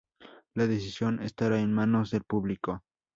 [0.55, 2.81] La decisión estará en manos del público.